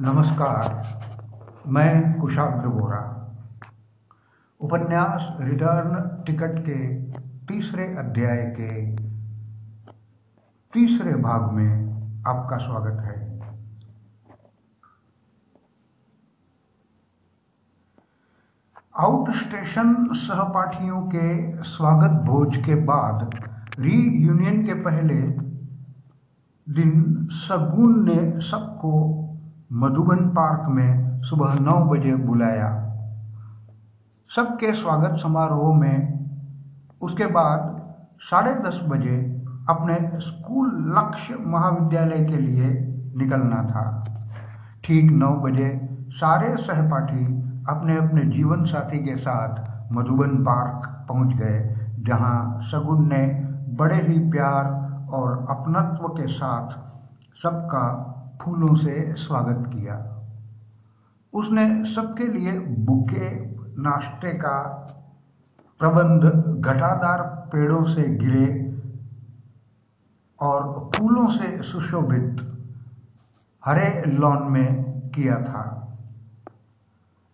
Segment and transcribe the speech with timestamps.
[0.00, 0.82] नमस्कार,
[1.66, 2.98] मैं कुशाग्र बोरा
[4.60, 6.76] उपन्यास रिटर्न टिकट के
[7.46, 8.68] तीसरे अध्याय के
[10.72, 13.16] तीसरे भाग में आपका स्वागत है।
[19.00, 23.30] आउट स्टेशन सहपाठियों के स्वागत भोज के बाद
[23.78, 25.22] रीयूनियन के पहले
[26.66, 26.92] दिन
[27.30, 29.24] सगुन ने सबको
[29.70, 32.68] मधुबन पार्क में सुबह नौ बजे बुलाया।
[34.30, 37.82] सबके स्वागत समारोह में। उसके बाद
[38.20, 39.16] साढ़े दस बजे
[39.70, 42.70] अपने स्कूल लक्ष्य महाविद्यालय के लिए
[43.16, 43.84] निकलना था।
[44.84, 45.70] ठीक नौ बजे
[46.12, 47.24] सारे सहपाठी
[47.68, 53.24] अपने अपने जीवन साथी के साथ मधुबन पार्क पहुँच गए, जहाँ सगुन ने
[53.76, 54.64] बड़े ही प्यार
[55.12, 56.70] और अपनत्व के साथ
[57.42, 58.14] सबका
[58.48, 60.22] फूलों से स्वागत किया।
[61.32, 63.40] उसने सबके लिए बुके,
[63.82, 64.62] नाश्ते का
[65.78, 66.24] प्रबंध,
[66.64, 68.78] घटादार पेड़ों से गिरे
[70.40, 72.60] और फूलों से सुशोभित
[73.64, 75.64] हरे लॉन में किया था।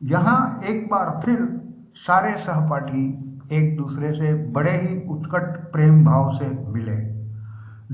[0.02, 1.60] यहाँ एक बार फिर
[1.94, 3.06] सारे सहपाठी
[3.52, 6.96] एक दूसरे से बड़े ही उत्कट प्रेम भाव से मिले।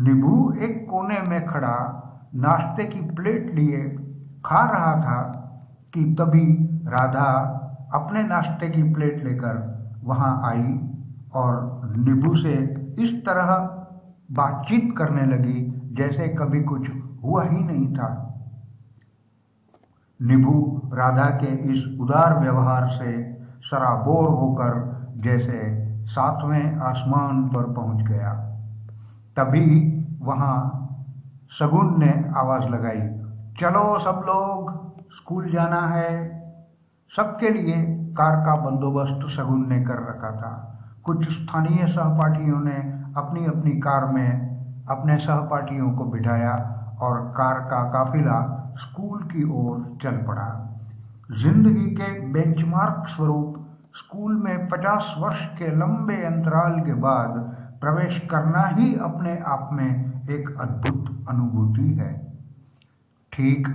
[0.02, 1.99] निभू एक कोने में खड़ा
[2.34, 3.82] नाश्ते की प्लेट लिए
[4.44, 5.20] खा रहा था
[5.94, 6.44] कि तभी
[6.88, 7.30] राधा
[7.94, 9.58] अपने नाश्ते की प्लेट लेकर
[10.04, 10.78] वहाँ आई
[11.34, 12.54] और नींबू से
[12.98, 13.52] इस तरह
[14.32, 15.60] बातचीत करने लगी
[15.92, 16.90] जैसे कभी कुछ
[17.24, 18.08] हुआ ही नहीं था।
[20.20, 23.12] निभू राधा के इस उदार व्यवहार से
[23.62, 24.78] सराबोर होकर
[25.16, 25.58] जैसे
[26.06, 28.32] सातवें आसमान पर पहुँच गया।
[29.36, 29.66] तभी
[30.20, 30.79] वहाँ
[31.52, 33.00] शगुन ने आवाज़ लगाई,
[33.60, 34.70] चलो सब लोग,
[35.12, 36.12] स्कूल जाना है।
[37.12, 37.76] सबके लिए
[38.18, 40.52] कार का बंदोबस्त शगुन ने कर रखा था।
[41.04, 42.76] कुछ स्थानीय सहपाठियों ने
[43.16, 46.52] अपनी अपनी कार में अपने सहपाठियों को बिठाया
[47.02, 48.38] और कार का काफिला
[48.78, 50.48] स्कूल की ओर चल पड़ा।
[51.32, 53.56] ज़िंदगी के बेंचमार्क स्वरूप
[53.96, 57.38] स्कूल में पचास वर्ष के लंबे अंतराल के बाद
[57.80, 62.36] प्रवेश करना ही अपने आप में एक अद्भुत अनुभूति है।
[63.32, 63.68] ठीक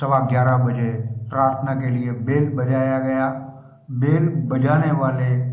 [0.00, 0.90] सवा ग्यारह बजे
[1.30, 3.28] प्रार्थना के लिए बेल बजाया गया।
[3.90, 5.52] बेल बजाने वाले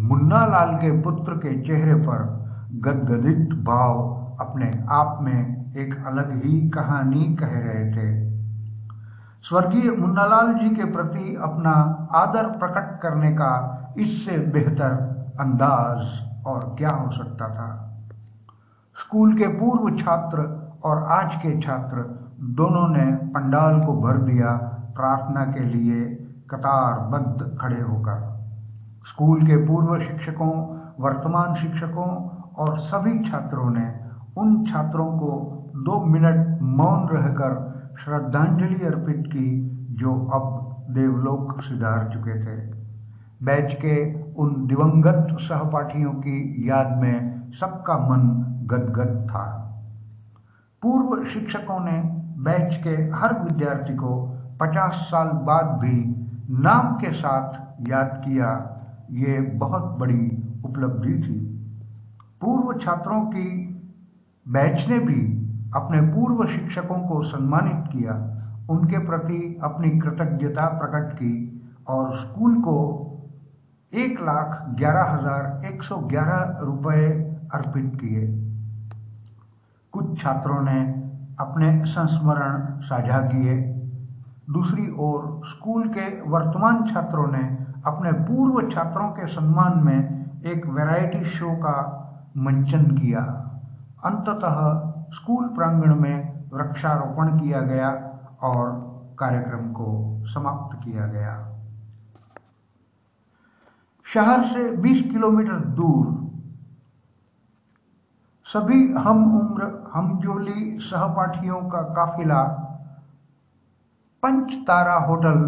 [0.00, 2.24] मुन्ना लाल के पुत्र के चेहरे पर
[2.72, 3.98] गदगदित भाव
[4.40, 8.26] अपने आप में एक अलग ही कहानी कह रहे थे।
[9.42, 11.72] स्वर्गीय मुन्नालाल जी के प्रति अपना
[12.14, 13.52] आदर प्रकट करने का
[13.98, 14.92] इससे बेहतर
[15.40, 17.85] अंदाज और क्या हो सकता था?
[18.96, 20.42] स्कूल के पूर्व छात्र
[20.84, 22.02] और आज के छात्र
[22.40, 24.52] दोनों ने पंडाल को भर दिया,
[24.96, 26.04] प्रार्थना के लिए
[26.50, 28.22] कतारबद्ध खड़े होकर।
[29.06, 30.52] स्कूल के पूर्व शिक्षकों,
[31.00, 32.08] वर्तमान शिक्षकों
[32.56, 33.86] और सभी छात्रों ने
[34.38, 35.30] उन छात्रों को
[35.76, 39.48] दो मिनट मौन रहकर श्रद्धांजलि अर्पित की,
[39.90, 42.56] जो अब देवलोक सिधार चुके थे।
[43.44, 43.96] बैच के
[44.34, 48.28] उन दिवंगत सहपाठियों की याद में सबका मन
[48.66, 49.44] गदगद था।
[50.82, 52.00] पूर्व शिक्षकों ने
[52.42, 54.14] बैच के हर विद्यार्थी को
[54.60, 55.96] पचास साल बाद भी
[56.60, 58.50] नाम के साथ याद किया,
[59.12, 60.26] ये बहुत बड़ी
[60.64, 61.38] उपलब्धि थी।
[62.40, 63.48] पूर्व छात्रों की
[64.46, 65.20] बैच ने भी
[65.76, 68.14] अपने पूर्व शिक्षकों को सम्मानित किया।
[68.70, 71.34] उनके प्रति अपनी कृतज्ञता प्रकट की
[71.88, 72.78] और स्कूल को
[73.92, 77.08] एक लाख ग्यारह हज़ार एक सौ ग्यारह रुपये
[77.54, 78.26] अर्पित किए।
[79.92, 80.80] कुछ छात्रों ने
[81.40, 83.62] अपने संस्मरण साझा किए।
[84.50, 91.24] दूसरी ओर स्कूल के वर्तमान छात्रों ने अपने पूर्व छात्रों के सम्मान में एक वैरायटी
[91.24, 92.02] शो का
[92.36, 93.20] मंचन किया।
[94.04, 94.56] अंततः
[95.14, 97.90] स्कूल प्रांगण में वृक्षारोपण किया गया
[98.42, 98.86] और
[99.18, 101.52] कार्यक्रम को समाप्त किया गया।
[104.14, 106.15] शहर से 20 किलोमीटर दूर
[108.46, 109.64] सभी हम उम्र
[109.94, 112.42] हमजोली सहपाठियों का काफिला
[114.22, 115.40] पंच तारा होटल,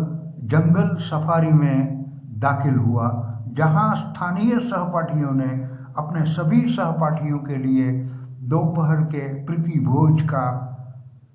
[0.44, 2.04] जंगल सफारी में
[2.40, 3.06] दाखिल हुआ,
[3.52, 5.48] जहाँ स्थानीय सहपाठियों ने
[5.98, 7.92] अपने सभी सहपाठियों के लिए
[8.48, 10.44] दोपहर के प्रीति भोज का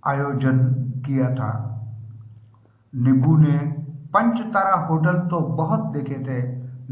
[0.07, 0.59] आयोजन
[1.05, 1.51] किया था।
[2.93, 3.57] निबू ने
[4.13, 6.41] पंच तारा होटल तो बहुत देखे थे,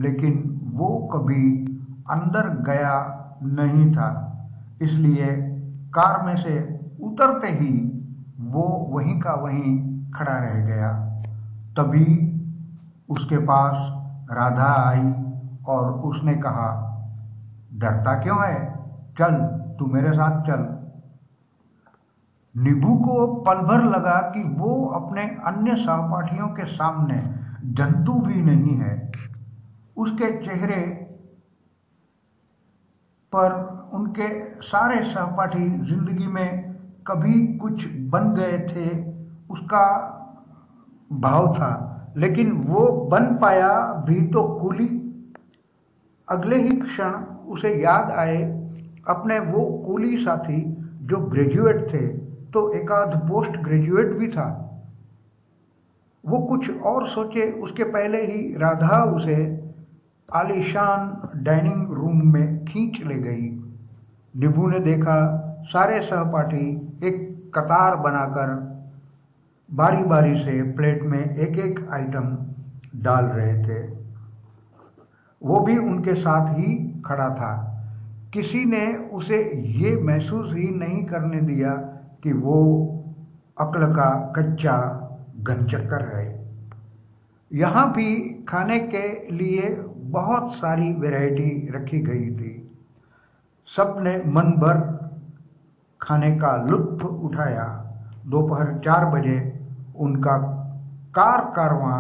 [0.01, 1.45] लेकिन वो कभी
[2.09, 2.97] अंदर गया
[3.43, 4.27] नहीं था।
[4.81, 5.27] इसलिए
[5.93, 7.87] कार में से उतरते ही
[8.39, 10.93] वो वहीं का वहीं खड़ा रह गया।
[11.77, 12.27] तभी
[13.09, 13.75] उसके पास
[14.31, 15.13] राधा आई
[15.65, 16.87] और उसने कहा,
[17.73, 18.75] डरता क्यों है?
[19.17, 19.35] चल,
[19.79, 20.81] तू मेरे साथ चल।
[22.57, 27.35] निभू को पल भर लगा कि वो अपने अन्य सहपाठियों के सामने
[27.65, 29.11] जंतु भी नहीं है।
[29.97, 31.00] उसके चेहरे
[33.31, 33.53] पर
[33.93, 34.27] उनके
[34.63, 36.71] सारे सहपाठी ज़िंदगी में
[37.07, 38.89] कभी कुछ बन गए थे,
[39.49, 39.85] उसका
[41.11, 43.71] भाव था। लेकिन वो बन पाया
[44.07, 44.87] भी तो कूली।
[46.27, 47.13] अगले ही क्षण
[47.51, 48.41] उसे याद आए
[49.09, 50.61] अपने वो कूली साथी
[51.03, 52.07] जो ग्रेजुएट थे
[52.51, 54.47] तो एकाध पोस्ट ग्रेजुएट भी था।
[56.23, 59.37] वो कुछ और सोचे, उसके पहले ही राधा उसे
[60.29, 63.73] आलिशान डाइनिंग रूम में खींच ले गई।
[64.37, 68.71] निभू ने देखा, सारे सहपाठी एक कतार बनाकर
[69.73, 72.37] बारी बारी से प्लेट में एक एक आइटम
[72.95, 73.87] डाल रहे थे।
[75.43, 77.67] वो भी उनके साथ ही खड़ा था।
[78.33, 81.73] किसी ने उसे ये महसूस ही नहीं करने दिया
[82.23, 82.87] कि वो
[83.59, 85.07] अक्ल का कच्चा
[85.43, 86.51] घनचक्कर है।
[87.53, 92.51] यहाँ भी खाने के लिए बहुत सारी वैरायटी रखी गई थी।
[93.67, 94.79] सबने मन भर
[96.01, 97.65] खाने का लुत्फ उठाया।
[98.25, 99.37] दोपहर चार बजे
[99.95, 100.37] उनका
[101.15, 101.99] कार कारवां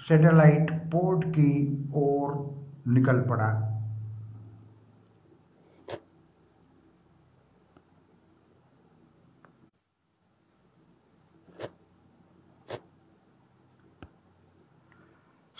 [0.00, 1.50] सैटेलाइट पोर्ट की
[1.96, 2.30] ओर
[2.88, 3.71] निकल पड़ा।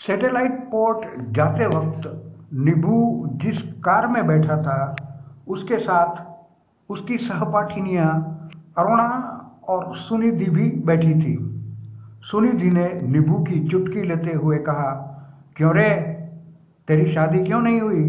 [0.03, 2.07] सैटेलाइट पोर्ट जाते वक्त
[2.53, 2.95] निभू
[3.43, 4.95] जिस कार में बैठा था,
[5.47, 8.09] उसके साथ उसकी सहपाठिनियाँ
[8.77, 9.07] अरुणा
[9.69, 11.37] और सुनिधि भी बैठी थी।
[12.21, 14.91] सुनिधि ने निभू की चुटकी लेते हुए कहा,
[15.57, 15.89] क्यों रे?
[16.87, 18.03] तेरी शादी क्यों नहीं हुई?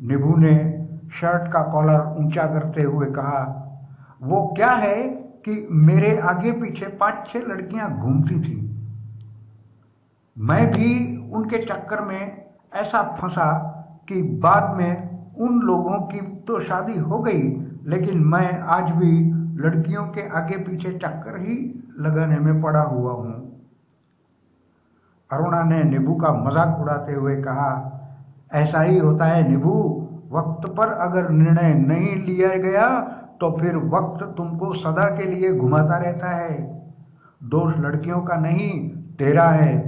[0.00, 0.56] निभू ने
[1.10, 3.44] शर्ट का कॉलर ऊँचा करते हुए कहा,
[4.22, 4.96] वो क्या है
[5.44, 8.69] कि मेरे आगे पीछे पाँच छह लड़कियाँ घूमती थी।
[10.40, 10.90] मैं भी
[11.34, 12.44] उनके चक्कर में
[12.74, 13.52] ऐसा फंसा
[14.08, 17.42] कि बाद में उन लोगों की तो शादी हो गई,
[17.86, 19.12] लेकिन मैं आज भी
[19.62, 21.56] लड़कियों के आगे पीछे चक्कर ही
[22.00, 23.34] लगाने में पड़ा हुआ हूँ।
[25.30, 27.70] अरुणा ने नीबू का मज़ाक उड़ाते हुए कहा,
[28.52, 29.76] ऐसा ही होता है नीबू,
[30.32, 32.88] वक्त पर अगर निर्णय नहीं लिया गया
[33.40, 36.58] तो फिर वक्त तुमको सदा के लिए घुमाता रहता है।
[37.44, 38.72] दोष लड़कियों का नहीं,
[39.16, 39.78] तेरा है।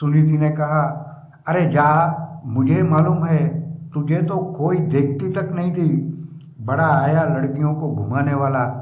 [0.00, 1.08] सुनीति ने कहा,
[1.46, 5.88] अरे जा, मुझे मालूम है, तुझे तो कोई देखती तक नहीं थी।
[6.60, 8.78] बड़ा आया लड़कियों को घुमाने वाला।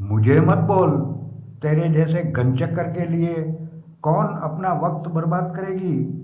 [0.00, 0.90] मुझे मत बोल,
[1.62, 3.34] तेरे जैसे गनचक्कर के लिए
[4.02, 6.16] कौन अपना वक्त बर्बाद करेगी?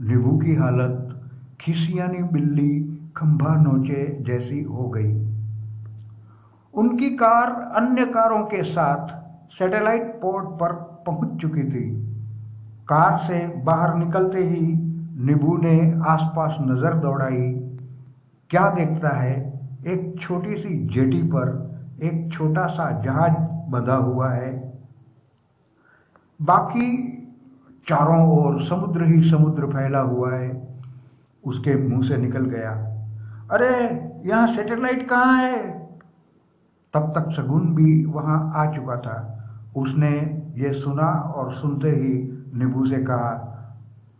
[0.00, 1.20] निभू की हालत
[1.60, 2.84] खिसियानी बिल्ली,
[3.16, 5.28] खंभा नोचे जैसी हो गई।
[6.74, 9.06] उनकी कार अन्य कारों के साथ
[9.50, 10.72] सैटेलाइट पोर्ट पर
[11.06, 12.07] पहुँच चुकी थी।
[12.88, 14.66] कार से बाहर निकलते ही
[15.24, 17.52] निबू ने आसपास नज़र दौड़ाई।
[18.50, 19.60] क्या देखता है?
[19.86, 21.68] एक छोटी सी जेटी पर
[22.02, 23.32] एक छोटा सा जहाज़
[23.70, 24.80] बंधा हुआ है।
[26.42, 27.14] बाकी
[27.88, 30.68] चारों ओर समुद्र ही समुद्र फैला हुआ है।
[31.44, 32.70] उसके मुँह से निकल गया।
[33.50, 33.74] अरे,
[34.28, 35.78] यहाँ सैटेलाइट कहाँ है?
[36.94, 39.44] तब तक सगुन भी वहाँ आ चुका था।
[39.76, 43.44] उसने ये सुना और सुनते ही निबू से कहा,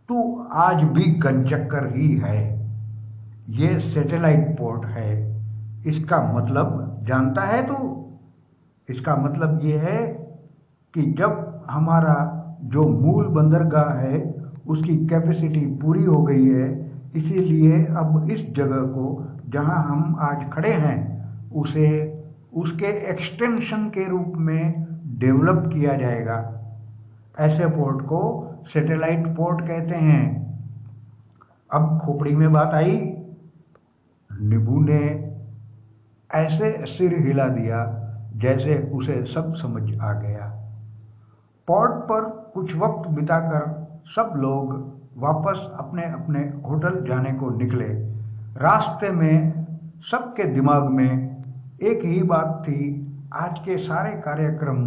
[0.09, 2.69] तू आज भी गंचक्कर ही है।
[3.49, 5.41] ये सैटेलाइट पोर्ट है।
[5.87, 8.05] इसका मतलब जानता है तू?
[8.89, 10.07] इसका मतलब ये है
[10.93, 14.35] कि जब हमारा जो मूल बंदरगाह है,
[14.67, 20.69] उसकी कैपेसिटी पूरी हो गई है, इसीलिए अब इस जगह को जहाँ हम आज खड़े
[20.69, 22.15] हैं, उसे,
[22.53, 24.87] उसके एक्सटेंशन के रूप में
[25.19, 26.58] डेवलप किया जाएगा।
[27.39, 28.21] ऐसे पोर्ट को
[28.67, 30.23] सैटेलाइट पोर्ट कहते हैं।
[31.73, 32.97] अब खोपड़ी में बात आई।
[34.31, 35.33] निबू ने
[36.35, 37.85] ऐसे सिर हिला दिया
[38.35, 40.45] जैसे उसे सब समझ आ गया।
[41.67, 44.73] पोर्ट पर कुछ वक्त बिताकर सब लोग
[45.17, 47.87] वापस अपने अपने होटल जाने को निकले।
[48.57, 49.65] रास्ते में
[50.11, 51.43] सबके दिमाग में
[51.83, 52.79] एक ही बात थी,
[53.33, 54.77] आज के सारे कार्यक्रम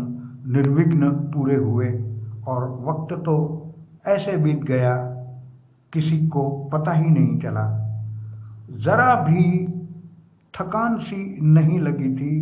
[0.52, 2.11] निर्विघ्न पूरे हुए।
[2.48, 3.34] और वक्त तो
[4.06, 4.94] ऐसे बीत गया,
[5.92, 7.66] किसी को पता ही नहीं चला।
[8.78, 9.44] ज़रा भी
[10.54, 12.34] थकान सी नहीं लगी थी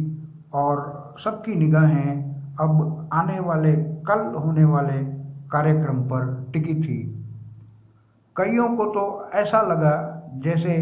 [0.55, 4.99] और सबकी निगाहें अब आने वाले, कल होने वाले
[5.53, 6.99] कार्यक्रम पर टिकी थी।
[8.37, 9.95] कईयों को तो ऐसा लगा
[10.45, 10.75] जैसे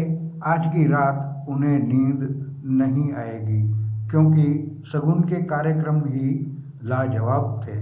[0.45, 2.21] आज की रात उन्हें नींद
[2.79, 3.61] नहीं आएगी,
[4.09, 6.29] क्योंकि सगुन के कार्यक्रम ही
[6.83, 7.77] लाजवाब थे।